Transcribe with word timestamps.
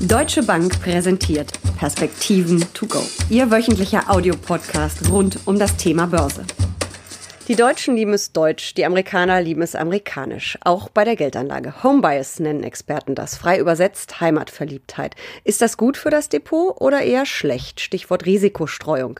Deutsche 0.00 0.42
Bank 0.42 0.78
präsentiert 0.82 1.52
Perspektiven 1.78 2.62
to 2.74 2.86
go. 2.86 3.00
Ihr 3.30 3.50
wöchentlicher 3.50 4.10
Audiopodcast 4.10 5.10
rund 5.10 5.40
um 5.46 5.58
das 5.58 5.74
Thema 5.78 6.06
Börse. 6.06 6.44
Die 7.48 7.56
Deutschen 7.56 7.96
lieben 7.96 8.12
es 8.12 8.30
deutsch, 8.30 8.74
die 8.74 8.84
Amerikaner 8.84 9.40
lieben 9.40 9.62
es 9.62 9.74
amerikanisch. 9.74 10.58
Auch 10.60 10.90
bei 10.90 11.04
der 11.04 11.16
Geldanlage. 11.16 11.82
Homebias 11.82 12.38
nennen 12.40 12.62
Experten 12.62 13.14
das. 13.14 13.38
Frei 13.38 13.58
übersetzt 13.58 14.20
Heimatverliebtheit. 14.20 15.14
Ist 15.44 15.62
das 15.62 15.78
gut 15.78 15.96
für 15.96 16.10
das 16.10 16.28
Depot 16.28 16.78
oder 16.78 17.00
eher 17.00 17.24
schlecht? 17.24 17.80
Stichwort 17.80 18.26
Risikostreuung. 18.26 19.18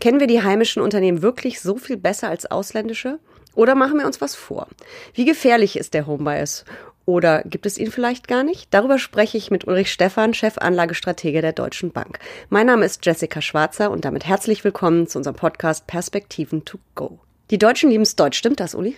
Kennen 0.00 0.20
wir 0.20 0.26
die 0.26 0.42
heimischen 0.42 0.80
Unternehmen 0.80 1.20
wirklich 1.20 1.60
so 1.60 1.76
viel 1.76 1.98
besser 1.98 2.30
als 2.30 2.50
ausländische? 2.50 3.18
Oder 3.54 3.74
machen 3.74 3.98
wir 3.98 4.06
uns 4.06 4.22
was 4.22 4.34
vor? 4.34 4.68
Wie 5.12 5.26
gefährlich 5.26 5.76
ist 5.76 5.92
der 5.92 6.06
Homebias? 6.06 6.64
Oder 7.06 7.42
gibt 7.42 7.66
es 7.66 7.76
ihn 7.78 7.90
vielleicht 7.90 8.28
gar 8.28 8.44
nicht? 8.44 8.72
Darüber 8.72 8.98
spreche 8.98 9.36
ich 9.36 9.50
mit 9.50 9.66
Ulrich 9.66 9.92
Stephan, 9.92 10.32
Chefanlagestratege 10.32 11.42
der 11.42 11.52
Deutschen 11.52 11.92
Bank. 11.92 12.18
Mein 12.48 12.66
Name 12.66 12.86
ist 12.86 13.04
Jessica 13.04 13.42
Schwarzer 13.42 13.90
und 13.90 14.04
damit 14.04 14.24
herzlich 14.26 14.64
willkommen 14.64 15.06
zu 15.06 15.18
unserem 15.18 15.36
Podcast 15.36 15.86
Perspektiven 15.86 16.64
to 16.64 16.78
go. 16.94 17.18
Die 17.50 17.58
Deutschen 17.58 17.90
lieben 17.90 18.02
es 18.04 18.16
deutsch, 18.16 18.38
stimmt 18.38 18.60
das, 18.60 18.74
Uli? 18.74 18.96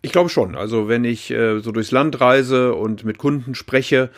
Ich 0.00 0.12
glaube 0.12 0.28
schon. 0.28 0.54
Also 0.54 0.86
wenn 0.86 1.04
ich 1.04 1.30
äh, 1.32 1.58
so 1.58 1.72
durchs 1.72 1.90
Land 1.90 2.20
reise 2.20 2.74
und 2.74 3.04
mit 3.04 3.18
Kunden 3.18 3.56
spreche, 3.56 4.10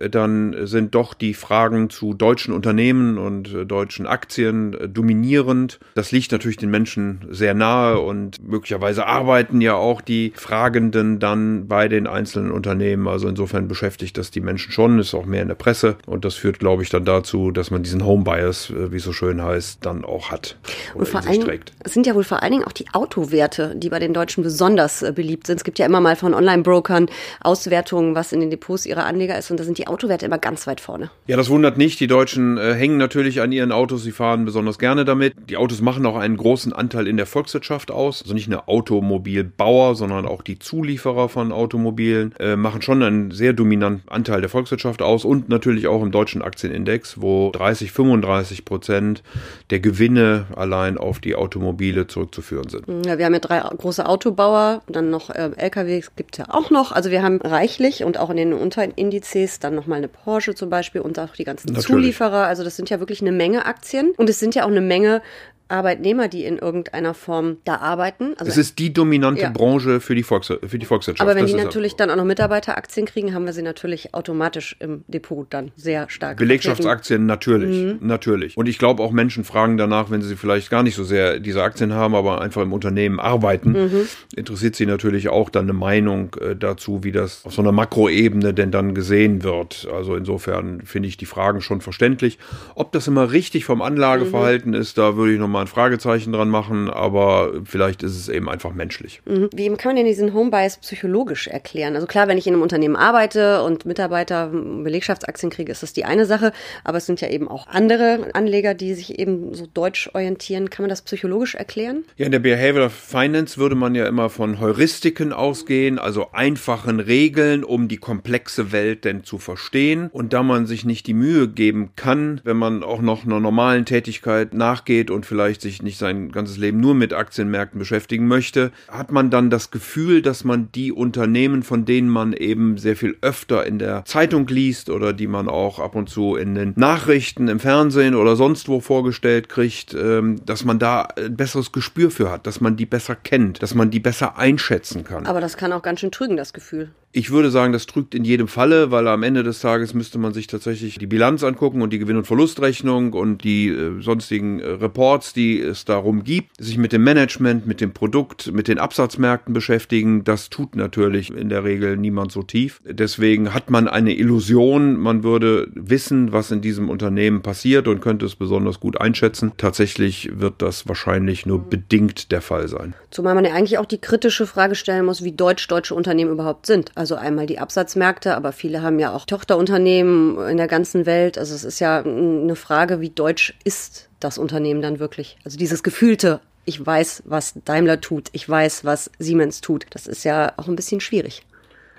äh, 0.00 0.08
dann 0.08 0.66
sind 0.66 0.94
doch 0.94 1.12
die 1.12 1.34
Fragen 1.34 1.90
zu 1.90 2.14
deutschen 2.14 2.54
Unternehmen 2.54 3.18
und 3.18 3.52
äh, 3.52 3.66
deutschen 3.66 4.06
Aktien 4.06 4.72
äh, 4.72 4.88
dominierend. 4.88 5.78
Das 5.94 6.10
liegt 6.10 6.32
natürlich 6.32 6.56
den 6.56 6.70
Menschen 6.70 7.26
sehr 7.30 7.52
nahe 7.52 8.00
und 8.00 8.48
möglicherweise 8.48 9.06
arbeiten 9.06 9.60
ja 9.60 9.74
auch 9.74 10.00
die 10.00 10.32
Fragenden 10.34 11.18
dann 11.18 11.68
bei 11.68 11.88
den 11.88 12.06
einzelnen 12.06 12.50
Unternehmen. 12.50 13.06
Also 13.06 13.28
insofern 13.28 13.68
beschäftigt 13.68 14.16
das 14.16 14.30
die 14.30 14.40
Menschen 14.40 14.72
schon, 14.72 14.98
ist 14.98 15.12
auch 15.12 15.26
mehr 15.26 15.42
in 15.42 15.48
der 15.48 15.54
Presse 15.54 15.96
und 16.06 16.24
das 16.24 16.34
führt, 16.34 16.60
glaube 16.60 16.82
ich, 16.82 16.88
dann 16.88 17.04
dazu, 17.04 17.50
dass 17.50 17.70
man 17.70 17.82
diesen 17.82 18.06
Home 18.06 18.24
Bias, 18.24 18.70
äh, 18.70 18.90
wie 18.90 18.96
es 18.96 19.04
so 19.04 19.12
schön 19.12 19.42
heißt, 19.42 19.84
dann 19.84 20.02
auch 20.02 20.30
hat 20.30 20.56
und 20.94 21.06
vor 21.06 21.26
allem, 21.26 21.60
Es 21.84 21.92
sind 21.92 22.06
ja 22.06 22.14
wohl 22.14 22.24
vor 22.24 22.42
allen 22.42 22.52
Dingen 22.52 22.64
auch 22.64 22.72
die 22.72 22.86
Autowerte, 22.94 23.74
die 23.76 23.90
bei 23.90 23.98
den 23.98 24.14
Deutschen 24.14 24.42
besonders 24.42 25.04
beliebt 25.14 25.25
beliebt 25.26 25.46
sind. 25.48 25.56
Es 25.56 25.64
gibt 25.64 25.80
ja 25.80 25.86
immer 25.86 26.00
mal 26.00 26.14
von 26.14 26.34
Online-Brokern 26.34 27.08
Auswertungen, 27.40 28.14
was 28.14 28.32
in 28.32 28.38
den 28.38 28.50
Depots 28.50 28.86
ihrer 28.86 29.06
Anleger 29.06 29.36
ist 29.36 29.50
und 29.50 29.58
da 29.58 29.64
sind 29.64 29.76
die 29.78 29.88
Autowerte 29.88 30.24
immer 30.24 30.38
ganz 30.38 30.68
weit 30.68 30.80
vorne. 30.80 31.10
Ja, 31.26 31.36
das 31.36 31.50
wundert 31.50 31.76
nicht. 31.78 31.98
Die 31.98 32.06
Deutschen 32.06 32.58
äh, 32.58 32.74
hängen 32.74 32.96
natürlich 32.96 33.40
an 33.40 33.50
ihren 33.50 33.72
Autos, 33.72 34.04
sie 34.04 34.12
fahren 34.12 34.44
besonders 34.44 34.78
gerne 34.78 35.04
damit. 35.04 35.34
Die 35.48 35.56
Autos 35.56 35.80
machen 35.80 36.06
auch 36.06 36.16
einen 36.16 36.36
großen 36.36 36.72
Anteil 36.72 37.08
in 37.08 37.16
der 37.16 37.26
Volkswirtschaft 37.26 37.90
aus. 37.90 38.22
Also 38.22 38.34
nicht 38.34 38.48
nur 38.48 38.68
Automobilbauer, 38.68 39.96
sondern 39.96 40.26
auch 40.26 40.42
die 40.42 40.60
Zulieferer 40.60 41.28
von 41.28 41.50
Automobilen 41.50 42.32
äh, 42.38 42.54
machen 42.54 42.82
schon 42.82 43.02
einen 43.02 43.32
sehr 43.32 43.52
dominanten 43.52 44.08
Anteil 44.08 44.40
der 44.40 44.50
Volkswirtschaft 44.50 45.02
aus 45.02 45.24
und 45.24 45.48
natürlich 45.48 45.88
auch 45.88 46.02
im 46.02 46.12
deutschen 46.12 46.40
Aktienindex, 46.40 47.20
wo 47.20 47.50
30, 47.50 47.90
35 47.90 48.64
Prozent 48.64 49.24
der 49.70 49.80
Gewinne 49.80 50.46
allein 50.54 50.98
auf 50.98 51.18
die 51.18 51.34
Automobile 51.34 52.06
zurückzuführen 52.06 52.68
sind. 52.68 52.86
Ja, 53.04 53.18
wir 53.18 53.24
haben 53.24 53.34
ja 53.34 53.40
drei 53.40 53.58
große 53.58 54.06
Autobauer, 54.06 54.82
dann 54.86 55.10
noch 55.16 55.30
äh, 55.30 55.50
LKWs 55.56 56.14
gibt 56.16 56.34
es 56.34 56.46
ja 56.46 56.54
auch 56.54 56.70
noch. 56.70 56.92
Also 56.92 57.10
wir 57.10 57.22
haben 57.22 57.40
reichlich 57.40 58.04
und 58.04 58.18
auch 58.18 58.30
in 58.30 58.36
den 58.36 58.52
Unterindizes 58.52 59.58
dann 59.58 59.74
nochmal 59.74 59.98
eine 59.98 60.08
Porsche 60.08 60.54
zum 60.54 60.70
Beispiel 60.70 61.00
und 61.00 61.18
auch 61.18 61.34
die 61.34 61.44
ganzen 61.44 61.68
Natürlich. 61.68 61.86
Zulieferer. 61.86 62.46
Also 62.46 62.64
das 62.64 62.76
sind 62.76 62.90
ja 62.90 63.00
wirklich 63.00 63.20
eine 63.20 63.32
Menge 63.32 63.66
Aktien 63.66 64.12
und 64.16 64.28
es 64.28 64.38
sind 64.38 64.54
ja 64.54 64.64
auch 64.64 64.70
eine 64.70 64.80
Menge 64.80 65.22
Arbeitnehmer, 65.68 66.28
die 66.28 66.44
in 66.44 66.58
irgendeiner 66.58 67.14
Form 67.14 67.58
da 67.64 67.76
arbeiten. 67.76 68.34
Also 68.38 68.50
es 68.50 68.56
ist 68.56 68.78
die 68.78 68.92
dominante 68.92 69.42
ja. 69.42 69.50
Branche 69.50 70.00
für 70.00 70.14
die, 70.14 70.22
Volks 70.22 70.46
für 70.46 70.78
die 70.78 70.86
Volkswirtschaft. 70.86 71.28
Aber 71.28 71.36
wenn 71.36 71.44
das 71.44 71.52
die 71.52 71.56
natürlich 71.56 71.94
auch. 71.94 71.96
dann 71.96 72.10
auch 72.10 72.16
noch 72.16 72.24
Mitarbeiteraktien 72.24 73.06
kriegen, 73.06 73.34
haben 73.34 73.46
wir 73.46 73.52
sie 73.52 73.62
natürlich 73.62 74.14
automatisch 74.14 74.76
im 74.78 75.04
Depot 75.08 75.46
dann 75.50 75.72
sehr 75.74 76.08
stark. 76.08 76.38
Belegschaftsaktien 76.38 77.26
natürlich, 77.26 77.84
mhm. 77.84 78.06
natürlich. 78.06 78.56
Und 78.56 78.68
ich 78.68 78.78
glaube 78.78 79.02
auch 79.02 79.10
Menschen 79.10 79.44
fragen 79.44 79.76
danach, 79.76 80.10
wenn 80.10 80.22
sie 80.22 80.36
vielleicht 80.36 80.70
gar 80.70 80.82
nicht 80.82 80.94
so 80.94 81.02
sehr 81.02 81.40
diese 81.40 81.62
Aktien 81.62 81.92
haben, 81.92 82.14
aber 82.14 82.40
einfach 82.40 82.62
im 82.62 82.72
Unternehmen 82.72 83.18
arbeiten, 83.18 83.72
mhm. 83.72 84.08
interessiert 84.36 84.76
sie 84.76 84.86
natürlich 84.86 85.28
auch 85.28 85.50
dann 85.50 85.64
eine 85.64 85.72
Meinung 85.72 86.36
äh, 86.40 86.54
dazu, 86.54 87.02
wie 87.02 87.12
das 87.12 87.44
auf 87.44 87.54
so 87.54 87.62
einer 87.62 87.72
Makroebene 87.72 88.54
denn 88.54 88.70
dann 88.70 88.94
gesehen 88.94 89.42
wird. 89.42 89.88
Also 89.92 90.14
insofern 90.14 90.82
finde 90.82 91.08
ich 91.08 91.16
die 91.16 91.26
Fragen 91.26 91.60
schon 91.60 91.80
verständlich. 91.80 92.38
Ob 92.76 92.92
das 92.92 93.08
immer 93.08 93.32
richtig 93.32 93.64
vom 93.64 93.82
Anlageverhalten 93.82 94.72
mhm. 94.72 94.80
ist, 94.80 94.96
da 94.96 95.16
würde 95.16 95.32
ich 95.32 95.40
nochmal 95.40 95.55
mal 95.56 95.62
ein 95.62 95.66
Fragezeichen 95.68 96.32
dran 96.32 96.50
machen, 96.50 96.90
aber 96.90 97.52
vielleicht 97.64 98.02
ist 98.02 98.14
es 98.16 98.28
eben 98.28 98.48
einfach 98.48 98.74
menschlich. 98.74 99.22
Mhm. 99.24 99.48
Wie 99.54 99.68
kann 99.68 99.90
man 99.90 99.96
denn 99.96 100.06
diesen 100.06 100.34
Homebias 100.34 100.76
psychologisch 100.78 101.48
erklären? 101.48 101.94
Also 101.94 102.06
klar, 102.06 102.28
wenn 102.28 102.36
ich 102.36 102.46
in 102.46 102.52
einem 102.52 102.62
Unternehmen 102.62 102.94
arbeite 102.94 103.62
und 103.62 103.86
Mitarbeiter 103.86 104.48
Belegschaftsaktien 104.48 105.50
kriege, 105.50 105.72
ist 105.72 105.82
das 105.82 105.94
die 105.94 106.04
eine 106.04 106.26
Sache, 106.26 106.52
aber 106.84 106.98
es 106.98 107.06
sind 107.06 107.22
ja 107.22 107.28
eben 107.28 107.48
auch 107.48 107.66
andere 107.68 108.28
Anleger, 108.34 108.74
die 108.74 108.92
sich 108.92 109.18
eben 109.18 109.54
so 109.54 109.66
deutsch 109.72 110.10
orientieren. 110.12 110.68
Kann 110.68 110.82
man 110.82 110.90
das 110.90 111.00
psychologisch 111.02 111.54
erklären? 111.54 112.04
Ja, 112.16 112.26
in 112.26 112.32
der 112.32 112.40
Behavioral 112.40 112.90
Finance 112.90 113.56
würde 113.56 113.76
man 113.76 113.94
ja 113.94 114.06
immer 114.06 114.28
von 114.28 114.60
Heuristiken 114.60 115.32
ausgehen, 115.32 115.98
also 115.98 116.32
einfachen 116.32 117.00
Regeln, 117.00 117.64
um 117.64 117.88
die 117.88 117.96
komplexe 117.96 118.72
Welt 118.72 119.06
denn 119.06 119.24
zu 119.24 119.38
verstehen. 119.38 120.10
Und 120.12 120.34
da 120.34 120.42
man 120.42 120.66
sich 120.66 120.84
nicht 120.84 121.06
die 121.06 121.14
Mühe 121.14 121.48
geben 121.48 121.92
kann, 121.96 122.42
wenn 122.44 122.58
man 122.58 122.82
auch 122.82 123.00
noch 123.00 123.24
einer 123.24 123.40
normalen 123.40 123.86
Tätigkeit 123.86 124.52
nachgeht 124.52 125.10
und 125.10 125.24
vielleicht 125.24 125.45
vielleicht 125.46 125.62
sich 125.62 125.80
nicht 125.80 125.98
sein 125.98 126.32
ganzes 126.32 126.56
Leben 126.56 126.80
nur 126.80 126.96
mit 126.96 127.12
Aktienmärkten 127.12 127.78
beschäftigen 127.78 128.26
möchte, 128.26 128.72
hat 128.88 129.12
man 129.12 129.30
dann 129.30 129.48
das 129.48 129.70
Gefühl, 129.70 130.20
dass 130.20 130.42
man 130.42 130.72
die 130.72 130.90
Unternehmen, 130.90 131.62
von 131.62 131.84
denen 131.84 132.08
man 132.08 132.32
eben 132.32 132.78
sehr 132.78 132.96
viel 132.96 133.16
öfter 133.20 133.64
in 133.64 133.78
der 133.78 134.04
Zeitung 134.06 134.48
liest 134.48 134.90
oder 134.90 135.12
die 135.12 135.28
man 135.28 135.48
auch 135.48 135.78
ab 135.78 135.94
und 135.94 136.08
zu 136.08 136.34
in 136.34 136.56
den 136.56 136.72
Nachrichten 136.74 137.46
im 137.46 137.60
Fernsehen 137.60 138.16
oder 138.16 138.34
sonst 138.34 138.68
wo 138.68 138.80
vorgestellt 138.80 139.48
kriegt, 139.48 139.94
ähm, 139.94 140.44
dass 140.44 140.64
man 140.64 140.80
da 140.80 141.02
ein 141.16 141.36
besseres 141.36 141.70
Gespür 141.70 142.10
für 142.10 142.28
hat, 142.28 142.48
dass 142.48 142.60
man 142.60 142.76
die 142.76 142.86
besser 142.86 143.14
kennt, 143.14 143.62
dass 143.62 143.76
man 143.76 143.92
die 143.92 144.00
besser 144.00 144.38
einschätzen 144.38 145.04
kann. 145.04 145.26
Aber 145.26 145.40
das 145.40 145.56
kann 145.56 145.72
auch 145.72 145.82
ganz 145.82 146.00
schön 146.00 146.10
trügen, 146.10 146.36
das 146.36 146.52
Gefühl. 146.54 146.90
Ich 147.18 147.30
würde 147.30 147.50
sagen, 147.50 147.72
das 147.72 147.86
trügt 147.86 148.14
in 148.14 148.24
jedem 148.24 148.46
Falle, 148.46 148.90
weil 148.90 149.08
am 149.08 149.22
Ende 149.22 149.42
des 149.42 149.60
Tages 149.60 149.94
müsste 149.94 150.18
man 150.18 150.34
sich 150.34 150.48
tatsächlich 150.48 150.98
die 150.98 151.06
Bilanz 151.06 151.42
angucken 151.42 151.80
und 151.80 151.90
die 151.90 151.98
Gewinn- 151.98 152.18
und 152.18 152.26
Verlustrechnung 152.26 153.14
und 153.14 153.42
die 153.42 153.68
äh, 153.68 154.02
sonstigen 154.02 154.60
äh, 154.60 154.72
Reports, 154.72 155.32
die 155.32 155.58
es 155.58 155.86
darum 155.86 156.24
gibt, 156.24 156.62
sich 156.62 156.76
mit 156.76 156.92
dem 156.92 157.04
Management, 157.04 157.66
mit 157.66 157.80
dem 157.80 157.94
Produkt, 157.94 158.52
mit 158.52 158.68
den 158.68 158.78
Absatzmärkten 158.78 159.54
beschäftigen. 159.54 160.24
Das 160.24 160.50
tut 160.50 160.76
natürlich 160.76 161.34
in 161.34 161.48
der 161.48 161.64
Regel 161.64 161.96
niemand 161.96 162.32
so 162.32 162.42
tief. 162.42 162.82
Deswegen 162.84 163.54
hat 163.54 163.70
man 163.70 163.88
eine 163.88 164.14
Illusion, 164.14 164.98
man 164.98 165.24
würde 165.24 165.68
wissen, 165.72 166.32
was 166.32 166.50
in 166.50 166.60
diesem 166.60 166.90
Unternehmen 166.90 167.40
passiert 167.40 167.88
und 167.88 168.00
könnte 168.00 168.26
es 168.26 168.36
besonders 168.36 168.78
gut 168.78 169.00
einschätzen. 169.00 169.52
Tatsächlich 169.56 170.38
wird 170.38 170.60
das 170.60 170.86
wahrscheinlich 170.86 171.46
nur 171.46 171.60
bedingt 171.60 172.30
der 172.30 172.42
Fall 172.42 172.68
sein. 172.68 172.92
Zumal 173.10 173.34
man 173.34 173.46
ja 173.46 173.54
eigentlich 173.54 173.78
auch 173.78 173.86
die 173.86 174.02
kritische 174.02 174.46
Frage 174.46 174.74
stellen 174.74 175.06
muss, 175.06 175.24
wie 175.24 175.32
deutsch 175.32 175.66
deutsche 175.68 175.94
Unternehmen 175.94 176.32
überhaupt 176.32 176.66
sind. 176.66 176.92
Also 176.94 177.05
einmal 177.14 177.46
die 177.46 177.58
Absatzmärkte, 177.58 178.34
aber 178.34 178.52
viele 178.52 178.82
haben 178.82 178.98
ja 178.98 179.14
auch 179.14 179.24
Tochterunternehmen 179.24 180.48
in 180.48 180.56
der 180.56 180.66
ganzen 180.66 181.06
Welt. 181.06 181.38
Also 181.38 181.54
es 181.54 181.64
ist 181.64 181.78
ja 181.78 182.00
eine 182.00 182.56
Frage, 182.56 183.00
wie 183.00 183.10
deutsch 183.10 183.54
ist 183.64 184.08
das 184.18 184.38
Unternehmen 184.38 184.82
dann 184.82 184.98
wirklich? 184.98 185.38
Also 185.44 185.56
dieses 185.56 185.82
gefühlte, 185.82 186.40
ich 186.64 186.84
weiß, 186.84 187.22
was 187.26 187.54
Daimler 187.64 188.00
tut, 188.00 188.28
ich 188.32 188.48
weiß, 188.48 188.84
was 188.84 189.10
Siemens 189.18 189.60
tut. 189.60 189.86
Das 189.90 190.06
ist 190.06 190.24
ja 190.24 190.52
auch 190.56 190.66
ein 190.66 190.76
bisschen 190.76 191.00
schwierig. 191.00 191.42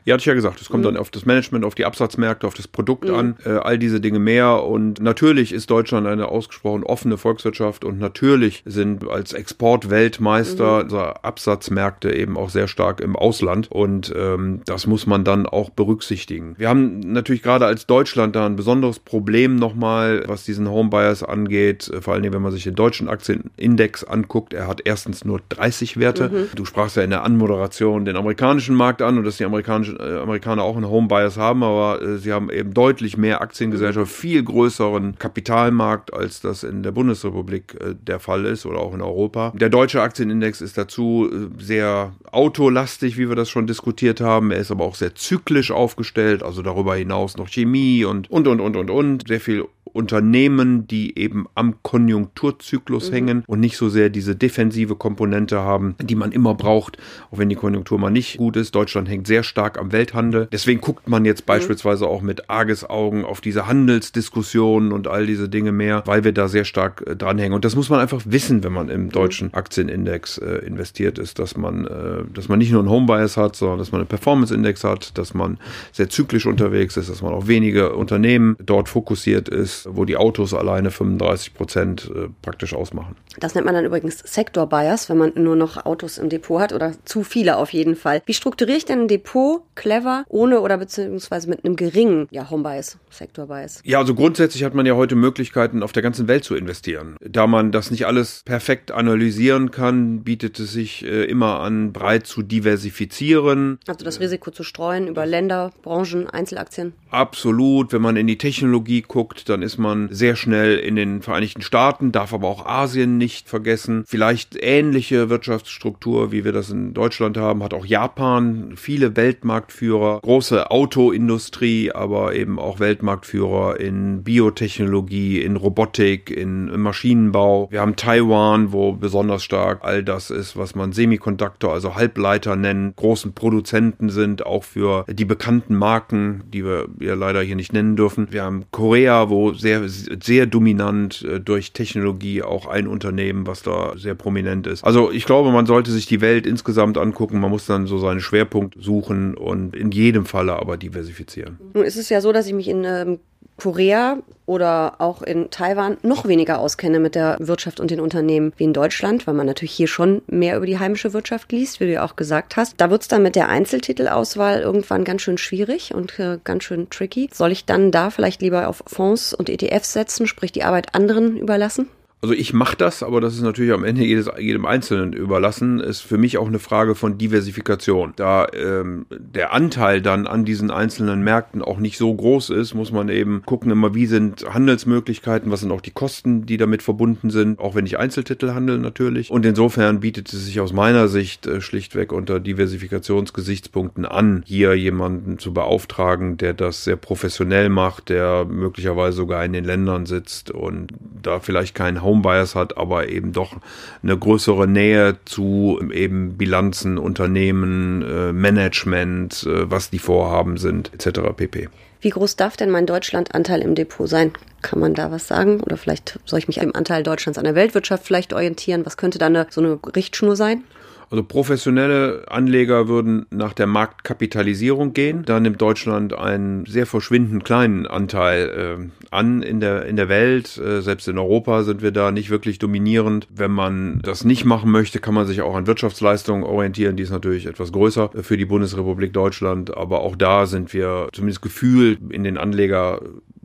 Ja, 0.08 0.14
hatte 0.14 0.22
ich 0.22 0.28
ja 0.28 0.36
gesagt, 0.36 0.62
es 0.62 0.70
kommt 0.70 0.84
mhm. 0.84 0.94
dann 0.94 0.98
auf 0.98 1.10
das 1.10 1.26
Management, 1.26 1.66
auf 1.66 1.76
die 1.76 1.84
Absatzmärkte, 1.84 2.48
auf 2.48 2.54
das 2.54 2.70
Produkt 2.70 3.10
mhm. 3.10 3.14
an, 3.14 3.36
äh, 3.44 3.50
all 3.50 3.78
diese 3.78 4.00
Dinge 4.00 4.20
mehr. 4.20 4.64
Und 4.64 5.02
natürlich 5.02 5.52
ist 5.52 5.70
Deutschland 5.70 6.08
eine 6.08 6.30
ausgesprochen 6.30 6.86
offene 6.86 7.18
Volkswirtschaft 7.18 7.84
und 7.84 8.00
natürlich 8.00 8.64
sind 8.66 9.06
als 9.06 9.34
Exportweltmeister 9.34 10.86
mhm. 10.86 10.96
Absatzmärkte 11.24 12.16
eben 12.16 12.38
auch 12.38 12.50
sehr 12.50 12.70
stark 12.70 13.02
im 13.02 13.18
Ausland. 13.18 13.70
Und 13.70 14.14
ähm, 14.16 14.62
das 14.66 14.88
muss 14.88 15.08
man 15.08 15.26
dann 15.26 15.46
auch 15.46 15.72
berücksichtigen. 15.72 16.56
Wir 16.58 16.70
haben 16.70 17.02
natürlich 17.02 17.44
gerade 17.44 17.66
als 17.66 17.86
Deutschland 17.86 18.34
da 18.38 18.46
ein 18.46 18.56
besonderes 18.56 19.00
Problem 19.00 19.58
nochmal, 19.58 20.24
was 20.26 20.46
diesen 20.46 20.70
Homebuyers 20.70 21.22
angeht. 21.22 21.92
Vor 22.00 22.14
allen 22.14 22.24
Dingen, 22.24 22.34
wenn 22.34 22.42
man 22.42 22.54
sich 22.54 22.64
den 22.64 22.76
deutschen 22.76 23.10
Aktienindex 23.10 24.06
anguckt. 24.06 24.54
Er 24.54 24.68
hat 24.68 24.84
erstens 24.86 25.26
nur 25.26 25.42
30 25.50 25.98
Werte. 25.98 26.30
Mhm. 26.30 26.48
Du 26.56 26.64
sprachst 26.64 26.96
ja 26.96 27.04
in 27.04 27.10
der 27.10 27.26
Anmoderation 27.26 28.06
den 28.06 28.16
amerikanischen 28.16 28.74
Markt 28.74 29.02
an 29.02 29.18
und 29.18 29.26
dass 29.26 29.36
die 29.36 29.44
amerikanischen 29.44 29.97
äh, 29.97 29.97
Amerikaner 30.00 30.64
auch 30.64 30.76
einen 30.76 30.90
Home 30.90 31.08
Bias 31.08 31.38
haben, 31.38 31.64
aber 31.64 32.02
äh, 32.02 32.18
sie 32.18 32.34
haben 32.34 32.50
eben 32.50 32.74
deutlich 32.74 33.18
mehr 33.18 33.42
Aktiengesellschaft, 33.42 34.12
viel 34.12 34.44
größeren 34.44 35.18
Kapitalmarkt, 35.18 36.14
als 36.14 36.42
das 36.42 36.64
in 36.64 36.84
der 36.84 36.92
Bundesrepublik 36.92 37.76
äh, 37.80 37.96
der 37.96 38.20
Fall 38.20 38.46
ist 38.46 38.66
oder 38.66 38.80
auch 38.80 38.94
in 38.94 39.02
Europa. 39.02 39.54
Der 39.56 39.70
deutsche 39.70 40.02
Aktienindex 40.02 40.62
ist 40.62 40.78
dazu 40.78 41.30
äh, 41.32 41.64
sehr 41.64 42.14
autolastig, 42.32 43.18
wie 43.18 43.30
wir 43.30 43.36
das 43.36 43.50
schon 43.50 43.68
diskutiert 43.68 44.22
haben. 44.22 44.52
Er 44.52 44.60
ist 44.60 44.72
aber 44.72 44.86
auch 44.86 44.96
sehr 44.96 45.16
zyklisch 45.16 45.72
aufgestellt, 45.72 46.44
also 46.44 46.62
darüber 46.62 46.96
hinaus 46.96 47.38
noch 47.38 47.50
Chemie 47.50 48.06
und 48.06 48.30
und 48.30 48.48
und 48.48 48.60
und 48.60 48.76
und 48.76 48.90
und 48.90 49.28
sehr 49.28 49.40
viel 49.40 49.66
Unternehmen, 49.88 50.88
die 50.88 51.18
eben 51.18 51.48
am 51.56 51.76
Konjunkturzyklus 51.82 53.10
mhm. 53.10 53.14
hängen 53.14 53.44
und 53.48 53.60
nicht 53.60 53.78
so 53.78 53.90
sehr 53.90 54.10
diese 54.10 54.36
defensive 54.36 54.96
Komponente 54.96 55.60
haben, 55.60 55.96
die 56.02 56.16
man 56.16 56.32
immer 56.32 56.54
braucht, 56.56 56.98
auch 57.32 57.38
wenn 57.38 57.50
die 57.50 57.56
Konjunktur 57.56 58.00
mal 58.00 58.10
nicht 58.10 58.38
gut 58.38 58.56
ist. 58.56 58.76
Deutschland 58.76 59.10
hängt 59.10 59.28
sehr 59.28 59.44
stark 59.44 59.78
am 59.78 59.92
Welthandel. 59.92 60.48
Deswegen 60.52 60.82
guckt 60.82 61.08
man 61.10 61.26
jetzt 61.26 61.42
mhm. 61.42 61.48
beispielsweise 61.48 62.08
auch 62.08 62.22
mit 62.22 62.50
Argesaugen 62.50 63.26
auf 63.26 63.42
diese 63.42 63.68
Handelsdiskussionen 63.68 64.92
und 64.92 65.08
all 65.08 65.26
diese 65.26 65.50
Dinge 65.50 65.72
mehr, 65.72 66.04
weil 66.06 66.24
wir 66.24 66.32
da 66.32 66.48
sehr 66.48 66.66
stark 66.66 67.04
äh, 67.06 67.16
dranhängen. 67.16 67.54
Und 67.54 67.66
das 67.66 67.76
muss 67.76 67.90
man 67.90 68.00
einfach 68.00 68.22
wissen, 68.26 68.64
wenn 68.64 68.74
man 68.74 68.90
im 68.90 69.06
mhm. 69.06 69.10
deutschen 69.12 69.54
Aktienindex 69.54 70.38
äh, 70.38 70.66
investiert 70.66 71.20
ist, 71.20 71.40
dass 71.40 71.58
man, 71.58 71.86
äh, 71.86 72.24
dass 72.34 72.50
man 72.50 72.60
nicht 72.60 72.72
nur 72.72 72.82
einen 72.82 72.90
Homebias 72.90 73.38
hat, 73.38 73.56
sondern 73.56 73.80
dass 73.80 73.92
man 73.92 74.02
einen 74.02 74.08
Performance-Index 74.08 74.84
hat, 74.84 75.18
dass 75.18 75.34
man 75.34 75.58
sehr 75.92 76.10
zyklisch 76.10 76.46
unterwegs 76.46 76.98
ist, 76.98 77.10
dass 77.10 77.22
man 77.22 77.34
auf 77.34 77.48
wenige 77.48 77.94
Unternehmen 77.94 78.56
dort 78.64 78.90
fokussiert 78.90 79.50
ist, 79.50 79.87
wo 79.90 80.06
die 80.06 80.18
Autos 80.18 80.54
alleine 80.54 80.92
35 80.92 81.54
Prozent 81.54 82.12
äh, 82.14 82.28
praktisch 82.42 82.74
ausmachen. 82.74 83.16
Das 83.40 83.56
nennt 83.56 83.66
man 83.66 83.76
dann 83.76 83.86
übrigens 83.86 84.20
Sector 84.20 84.68
Bias, 84.68 85.10
wenn 85.10 85.18
man 85.18 85.32
nur 85.36 85.56
noch 85.56 85.86
Autos 85.86 86.18
im 86.18 86.30
Depot 86.30 86.60
hat 86.60 86.74
oder 86.74 86.94
zu 87.06 87.24
viele 87.24 87.58
auf 87.58 87.72
jeden 87.72 87.96
Fall. 87.96 88.22
Wie 88.26 88.34
strukturiere 88.34 88.78
ich 88.78 88.86
denn 88.86 89.02
ein 89.02 89.08
Depot 89.08 89.62
clever 89.76 90.24
ohne 90.30 90.62
oder 90.62 90.78
beziehungsweise 90.78 91.50
mit 91.50 91.64
einem 91.64 91.76
geringen 91.76 92.28
ja, 92.32 92.50
Home 92.50 92.64
Bias, 92.64 92.98
Sector 93.10 93.48
Bias? 93.48 93.82
Ja, 93.84 94.00
also 94.00 94.16
grundsätzlich 94.16 94.64
hat 94.64 94.74
man 94.74 94.86
ja 94.86 94.96
heute 94.96 95.16
Möglichkeiten, 95.16 95.84
auf 95.84 95.92
der 95.92 96.04
ganzen 96.04 96.28
Welt 96.28 96.44
zu 96.44 96.56
investieren. 96.56 97.16
Da 97.22 97.48
man 97.48 97.72
das 97.72 97.92
nicht 97.92 98.08
alles 98.08 98.42
perfekt 98.46 98.92
analysieren 98.92 99.72
kann, 99.72 100.24
bietet 100.24 100.60
es 100.60 100.72
sich 100.72 101.06
äh, 101.06 101.26
immer 101.26 101.60
an, 101.60 101.94
breit 101.94 102.26
zu 102.26 102.42
diversifizieren. 102.42 103.80
Also 103.88 104.04
das 104.04 104.20
Risiko 104.20 104.52
zu 104.52 104.64
streuen 104.64 105.08
über 105.08 105.26
Länder, 105.26 105.72
Branchen, 105.84 106.28
Einzelaktien? 106.28 106.94
Absolut. 107.10 107.94
Wenn 107.94 108.02
man 108.02 108.16
in 108.16 108.28
die 108.28 108.38
Technologie 108.38 109.02
guckt, 109.02 109.50
dann 109.50 109.62
ist 109.62 109.67
man 109.76 110.08
sehr 110.12 110.38
schnell 110.38 110.78
in 110.78 110.96
den 110.96 111.22
Vereinigten 111.22 111.62
Staaten, 111.62 112.14
darf 112.14 112.34
aber 112.34 112.48
auch 112.48 112.66
Asien 112.66 113.18
nicht 113.18 113.50
vergessen. 113.50 114.04
Vielleicht 114.08 114.58
ähnliche 114.60 115.30
Wirtschaftsstruktur, 115.30 116.32
wie 116.32 116.46
wir 116.46 116.54
das 116.54 116.70
in 116.70 116.94
Deutschland 116.94 117.38
haben, 117.38 117.64
hat 117.64 117.74
auch 117.74 117.86
Japan 117.86 118.74
viele 118.76 119.16
Weltmarktführer, 119.18 120.22
große 120.22 120.72
Autoindustrie, 120.72 121.92
aber 121.92 122.36
eben 122.36 122.60
auch 122.60 122.80
Weltmarktführer 122.80 123.80
in 123.80 124.24
Biotechnologie, 124.24 125.42
in 125.42 125.56
Robotik, 125.56 126.30
in 126.30 126.80
Maschinenbau. 126.80 127.68
Wir 127.72 127.82
haben 127.82 127.96
Taiwan, 127.96 128.72
wo 128.72 128.94
besonders 128.94 129.44
stark 129.44 129.80
all 129.82 130.04
das 130.04 130.30
ist, 130.30 130.56
was 130.56 130.76
man 130.76 130.94
Semikonduktor, 130.94 131.74
also 131.74 131.96
Halbleiter 131.96 132.56
nennen, 132.56 132.94
großen 132.96 133.34
Produzenten 133.34 134.10
sind, 134.10 134.46
auch 134.46 134.64
für 134.64 135.06
die 135.10 135.26
bekannten 135.26 135.76
Marken, 135.76 136.44
die 136.54 136.64
wir 136.64 136.88
ja 137.00 137.16
leider 137.16 137.42
hier 137.42 137.56
nicht 137.56 137.74
nennen 137.74 137.96
dürfen. 137.96 138.28
Wir 138.32 138.44
haben 138.44 138.66
Korea, 138.72 139.30
wo 139.30 139.54
sehr, 139.58 139.88
sehr 139.88 140.46
dominant 140.46 141.24
äh, 141.24 141.40
durch 141.40 141.72
Technologie 141.74 142.44
auch 142.44 142.68
ein 142.68 142.88
Unternehmen, 142.88 143.48
was 143.48 143.64
da 143.64 143.94
sehr 143.98 144.16
prominent 144.16 144.68
ist. 144.68 144.84
Also 144.84 145.12
ich 145.12 145.26
glaube, 145.26 145.52
man 145.52 145.66
sollte 145.66 145.92
sich 145.92 146.06
die 146.06 146.22
Welt 146.22 146.46
insgesamt 146.46 146.98
angucken. 146.98 147.40
Man 147.40 147.50
muss 147.50 147.66
dann 147.66 147.88
so 147.88 147.98
seinen 147.98 148.20
Schwerpunkt 148.20 148.76
suchen 148.80 149.36
und 149.36 149.76
in 149.76 149.92
jedem 149.92 150.26
Falle 150.26 150.54
aber 150.54 150.78
diversifizieren. 150.78 151.58
Nun 151.74 151.84
ist 151.84 151.98
es 151.98 152.10
ja 152.10 152.22
so, 152.22 152.32
dass 152.32 152.48
ich 152.48 152.54
mich 152.54 152.68
in 152.68 152.84
ähm, 152.84 153.20
Korea 153.58 154.18
oder 154.46 154.96
auch 155.00 155.22
in 155.22 155.50
Taiwan 155.50 155.98
noch 156.04 156.26
weniger 156.28 156.60
auskenne 156.60 157.00
mit 157.00 157.16
der 157.16 157.36
Wirtschaft 157.40 157.80
und 157.80 157.92
den 157.92 158.00
Unternehmen 158.00 158.54
wie 158.56 158.64
in 158.64 158.74
Deutschland, 158.74 159.28
weil 159.28 159.34
man 159.34 159.46
natürlich 159.46 159.74
hier 159.74 159.88
schon 159.88 160.22
mehr 160.28 160.56
über 160.56 160.66
die 160.66 160.80
heimische 160.80 161.14
Wirtschaft 161.14 161.52
liest, 161.52 161.80
wie 161.80 161.86
du 161.86 161.94
ja 161.94 162.06
auch 162.06 162.16
gesagt 162.16 162.56
hast. 162.56 162.76
Da 162.78 162.90
wird 162.90 163.02
es 163.02 163.08
dann 163.08 163.24
mit 163.24 163.36
der 163.36 163.50
Einzeltitelauswahl 163.50 164.62
irgendwann 164.62 165.04
ganz 165.04 165.22
schön 165.24 165.38
schwierig 165.38 165.94
und 165.94 166.18
äh, 166.20 166.40
ganz 166.44 166.64
schön 166.64 166.90
tricky. 166.90 167.30
Soll 167.34 167.52
ich 167.52 167.66
dann 167.66 167.92
da 167.92 168.10
vielleicht 168.10 168.42
lieber 168.42 168.68
auf 168.70 168.84
Fonds 168.88 169.34
und 169.34 169.50
ETFs 169.50 169.94
setzen, 169.94 170.28
sprich 170.28 170.52
die 170.52 170.64
Arbeit 170.64 170.96
anderen 170.96 171.38
überlassen? 171.38 171.90
Also 172.20 172.34
ich 172.34 172.52
mache 172.52 172.76
das, 172.76 173.04
aber 173.04 173.22
das 173.22 173.36
ist 173.36 173.42
natürlich 173.42 173.72
am 173.72 173.84
Ende 173.84 174.04
jedes, 174.04 174.28
jedem 174.40 174.66
Einzelnen 174.66 175.14
überlassen. 175.14 175.80
Ist 175.80 176.02
für 176.02 176.18
mich 176.18 176.40
auch 176.40 176.48
eine 176.48 176.58
Frage 176.58 176.96
von 176.96 177.20
Diversifikation. 177.20 178.14
Da 178.16 178.48
ähm, 178.54 179.06
der 179.12 179.54
Anteil 179.54 180.02
dann 180.02 180.26
an 180.26 180.44
diesen 180.44 180.72
einzelnen 180.72 181.24
Märkten 181.24 181.62
auch 181.62 181.78
nicht 181.78 182.00
so 182.00 182.12
groß 182.12 182.50
ist, 182.50 182.74
muss 182.74 182.92
man 182.92 183.10
eben 183.10 183.44
gucken, 183.46 183.70
immer 183.70 183.94
wie 183.94 184.08
sind 184.08 184.52
Handelsmöglichkeiten, 184.52 185.52
was 185.52 185.60
sind 185.60 185.72
auch 185.72 185.82
die 185.82 185.92
Kosten, 185.92 186.48
die 186.48 186.58
damit 186.58 186.82
verbunden 186.82 187.30
sind, 187.30 187.60
auch 187.60 187.76
wenn 187.76 187.86
ich 187.86 188.00
Einzeltitel 188.00 188.52
handle 188.52 188.80
natürlich. 188.80 189.30
Und 189.30 189.46
insofern 189.46 190.00
bietet 190.00 190.34
es 190.34 190.44
sich 190.44 190.60
aus 190.60 190.74
meiner 190.74 191.10
Sicht 191.10 191.46
äh, 191.46 191.62
schlichtweg 191.62 192.12
unter 192.12 192.40
Diversifikationsgesichtspunkten 192.40 194.06
an, 194.06 194.42
hier 194.44 194.74
jemanden 194.74 195.38
zu 195.38 195.54
beauftragen, 195.54 196.38
der 196.38 196.56
das 196.56 196.84
sehr 196.84 196.96
professionell 196.96 197.70
macht, 197.70 198.10
der 198.10 198.46
möglicherweise 198.46 199.18
sogar 199.18 199.46
in 199.46 199.54
den 199.54 199.66
Ländern 199.66 200.08
sitzt 200.08 200.50
und 200.50 200.94
da 201.22 201.40
vielleicht 201.40 201.76
kein 201.76 202.07
Homebias 202.08 202.56
hat, 202.56 202.78
aber 202.78 203.10
eben 203.10 203.34
doch 203.34 203.54
eine 204.02 204.18
größere 204.18 204.68
Nähe 204.68 205.18
zu 205.26 205.80
eben 205.92 206.38
Bilanzen, 206.38 206.98
Unternehmen, 206.98 208.02
äh, 208.02 208.34
Management, 208.34 209.44
äh, 209.44 209.70
was 209.70 209.92
die 209.92 210.00
Vorhaben 210.00 210.58
sind, 210.58 210.92
etc. 210.94 211.20
pp. 211.36 211.70
Wie 212.02 212.10
groß 212.10 212.36
darf 212.36 212.58
denn 212.58 212.70
mein 212.70 212.86
Deutschlandanteil 212.86 213.62
im 213.62 213.76
Depot 213.76 214.08
sein? 214.08 214.32
Kann 214.62 214.80
man 214.80 214.94
da 214.94 215.12
was 215.12 215.28
sagen? 215.28 215.62
Oder 215.62 215.78
vielleicht 215.78 216.20
soll 216.26 216.40
ich 216.40 216.48
mich 216.48 216.62
am 216.62 216.72
Anteil 216.74 217.04
Deutschlands 217.04 217.38
an 217.38 217.44
der 217.44 217.56
Weltwirtschaft 217.56 218.06
vielleicht 218.06 218.34
orientieren? 218.34 218.86
Was 218.86 218.98
könnte 218.98 219.18
da 219.18 219.26
eine, 219.28 219.48
so 219.50 219.62
eine 219.62 219.80
Richtschnur 219.96 220.36
sein? 220.36 220.64
Also 221.10 221.24
professionelle 221.24 222.26
Anleger 222.28 222.88
würden 222.88 223.26
nach 223.30 223.54
der 223.54 223.68
Marktkapitalisierung 223.68 224.94
gehen. 224.94 225.24
Da 225.26 225.40
nimmt 225.40 225.62
Deutschland 225.62 226.14
einen 226.14 226.66
sehr 226.66 226.86
verschwindend 226.86 227.46
kleinen 227.46 227.88
Anteil 227.88 228.50
äh, 228.80 229.06
an 229.10 229.42
in 229.42 229.62
der, 229.62 229.86
in 229.86 229.96
der 229.96 230.10
Welt. 230.10 230.58
Äh, 230.58 230.82
selbst 230.82 231.08
in 231.08 231.18
Europa 231.18 231.64
sind 231.64 231.82
wir 231.82 231.92
da 231.92 232.12
nicht 232.12 232.30
wirklich 232.30 232.60
dominierend. 232.60 233.28
Wenn 233.34 233.52
man 233.52 234.02
das 234.04 234.26
nicht 234.26 234.44
machen 234.44 234.70
möchte, 234.70 235.00
kann 235.00 235.14
man 235.14 235.26
sich 235.26 235.42
auch 235.42 235.56
an 235.56 235.66
Wirtschaftsleistungen 235.66 236.44
orientieren. 236.44 236.98
Die 236.98 237.04
ist 237.04 237.12
natürlich 237.12 237.46
etwas 237.46 237.72
größer 237.72 238.12
für 238.22 238.36
die 238.36 238.46
Bundesrepublik 238.46 239.14
Deutschland. 239.14 239.78
Aber 239.78 240.02
auch 240.02 240.18
da 240.18 240.46
sind 240.46 240.74
wir 240.74 241.08
zumindest 241.14 241.42
gefühlt 241.42 242.00
in 242.12 242.26
den 242.26 242.38
Anleger 242.38 243.02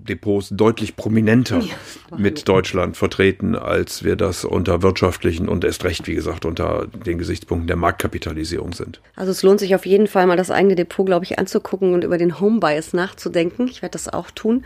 Depots 0.09 0.49
deutlich 0.51 0.97
prominenter 0.97 1.61
ja, 1.61 1.75
mit 2.17 2.49
Deutschland 2.49 2.97
vertreten, 2.97 3.57
als 3.57 4.05
wir 4.05 4.17
das 4.17 4.45
unter 4.45 4.83
wirtschaftlichen 4.83 5.49
und 5.49 5.65
erst 5.65 5.85
recht, 5.85 6.07
wie 6.07 6.15
gesagt, 6.15 6.45
unter 6.45 6.87
den 7.07 7.19
Gesichtspunkten 7.19 7.67
der 7.67 7.77
Marktkapitalisierung 7.77 8.73
sind. 8.73 9.01
Also 9.17 9.31
es 9.31 9.43
lohnt 9.43 9.61
sich 9.61 9.75
auf 9.75 9.87
jeden 9.87 10.07
Fall 10.07 10.27
mal 10.27 10.37
das 10.37 10.51
eigene 10.51 10.75
Depot, 10.75 11.07
glaube 11.07 11.25
ich, 11.25 11.39
anzugucken 11.39 11.95
und 11.95 12.05
über 12.05 12.19
den 12.19 12.41
Home 12.41 12.61
Bias 12.61 12.93
nachzudenken. 12.93 13.69
Ich 13.69 13.83
werde 13.83 13.93
das 13.93 14.09
auch 14.09 14.31
tun. 14.31 14.65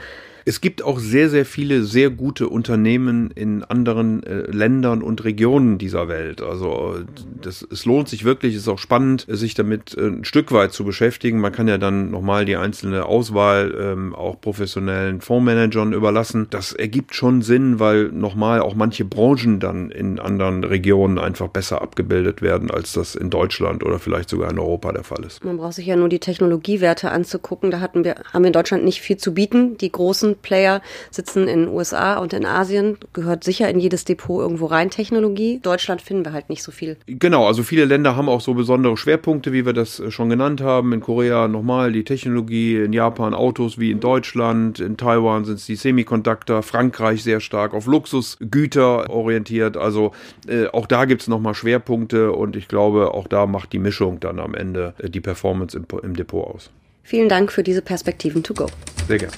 Es 0.49 0.61
gibt 0.61 0.85
auch 0.85 1.01
sehr, 1.01 1.29
sehr 1.29 1.45
viele 1.45 1.83
sehr 1.83 2.09
gute 2.09 2.49
Unternehmen 2.49 3.33
in 3.33 3.65
anderen 3.65 4.23
äh, 4.23 4.49
Ländern 4.49 5.03
und 5.03 5.25
Regionen 5.25 5.77
dieser 5.77 6.07
Welt. 6.07 6.41
Also 6.41 7.01
das, 7.43 7.67
es 7.69 7.85
lohnt 7.85 8.09
sich 8.09 8.25
wirklich, 8.25 8.55
es 8.55 8.63
ist 8.63 8.69
auch 8.69 8.79
spannend, 8.79 9.27
sich 9.29 9.55
damit 9.55 9.99
äh, 9.99 10.07
ein 10.07 10.25
Stück 10.25 10.53
weit 10.53 10.73
zu 10.73 10.85
beschäftigen. 10.85 11.41
Man 11.41 11.51
kann 11.51 11.67
ja 11.67 11.79
dann 11.79 12.13
nochmal 12.13 12.45
die 12.45 12.55
einzelne 12.55 13.07
Auswahl 13.07 13.75
ähm, 13.77 14.15
auch 14.15 14.41
professionellen 14.41 15.21
Fondsmanagern 15.21 15.93
überlassen. 15.93 16.47
Das 16.51 16.73
ergibt 16.73 17.17
schon 17.17 17.43
Sinn, 17.43 17.81
weil 17.81 18.05
nochmal 18.13 18.61
auch 18.61 18.77
manche 18.77 19.05
Branchen 19.05 19.59
dann 19.59 19.91
in 19.91 20.21
anderen 20.21 20.63
Regionen 20.63 21.19
einfach 21.19 21.49
besser 21.49 21.83
abgebildet 21.83 22.41
werden, 22.41 22.71
als 22.71 22.93
das 22.93 23.17
in 23.17 23.31
Deutschland 23.31 23.83
oder 23.83 23.99
vielleicht 23.99 24.29
sogar 24.29 24.53
in 24.53 24.61
Europa 24.61 24.93
der 24.93 25.03
Fall 25.03 25.25
ist. 25.25 25.45
Man 25.45 25.57
braucht 25.57 25.75
sich 25.75 25.87
ja 25.87 25.97
nur 25.97 26.09
die 26.09 26.21
Technologiewerte 26.21 27.11
anzugucken. 27.11 27.73
Da 27.73 27.81
hatten 27.81 28.05
wir, 28.05 28.15
haben 28.33 28.45
wir 28.45 28.49
in 28.49 28.53
Deutschland 28.53 28.85
nicht 28.85 29.01
viel 29.01 29.17
zu 29.17 29.35
bieten. 29.35 29.77
Die 29.79 29.91
großen 29.91 30.36
Player 30.43 30.83
sitzen 31.11 31.49
in 31.49 31.67
den 31.67 31.69
USA 31.69 32.19
und 32.19 32.33
in 32.33 32.45
Asien, 32.45 32.99
gehört 33.13 33.45
sicher 33.45 33.69
in 33.69 33.79
jedes 33.79 34.05
Depot 34.05 34.41
irgendwo 34.41 34.67
rein 34.67 34.91
Technologie. 34.91 35.61
Deutschland 35.63 36.03
finden 36.03 36.25
wir 36.25 36.33
halt 36.33 36.49
nicht 36.49 36.63
so 36.63 36.73
viel. 36.73 36.97
Genau, 37.07 37.47
also 37.47 37.63
viele 37.63 37.85
Länder 37.85 38.17
haben 38.17 38.29
auch 38.29 38.41
so 38.41 38.55
besondere 38.55 38.97
Schwerpunkte, 38.97 39.53
wie 39.53 39.67
wir 39.67 39.73
das 39.73 40.01
äh, 40.01 40.11
schon 40.11 40.29
genannt 40.29 40.61
haben. 40.61 40.93
In 40.93 41.01
Korea 41.01 41.49
nochmal 41.49 41.93
die 41.93 42.05
Technologie, 42.05 42.77
in 42.77 42.93
Japan 42.93 43.35
Autos 43.35 43.79
wie 43.79 43.91
in 43.91 44.01
Deutschland, 44.01 44.81
in 44.81 44.97
Taiwan 44.97 45.45
sind 45.45 45.57
es 45.57 45.67
die 45.67 45.77
Semiconductor, 45.77 46.63
Frankreich 46.63 47.23
sehr 47.23 47.41
stark 47.41 47.75
auf 47.75 47.87
Luxusgüter 47.87 49.11
orientiert. 49.11 49.77
Also 49.77 50.13
äh, 50.49 50.67
auch 50.69 50.87
da 50.87 51.05
gibt 51.05 51.23
es 51.23 51.29
nochmal 51.29 51.55
Schwerpunkte 51.55 52.33
und 52.33 52.57
ich 52.57 52.69
glaube, 52.69 53.15
auch 53.15 53.27
da 53.27 53.47
macht 53.47 53.73
die 53.73 53.79
Mischung 53.79 54.21
dann 54.21 54.39
am 54.39 54.55
Ende 54.55 54.95
äh, 54.99 55.11
die 55.11 55.21
Performance 55.21 55.77
im, 55.77 55.87
im 56.03 56.17
Depot 56.17 56.47
aus. 56.47 56.71
Vielen 57.03 57.29
Dank 57.29 57.53
für 57.53 57.63
diese 57.63 57.83
Perspektiven 57.83 58.43
to 58.43 58.53
go. 58.53 58.67
Sehr 59.07 59.19
gerne. 59.19 59.33